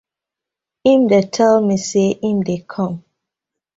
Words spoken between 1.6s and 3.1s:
mi say im dey kom.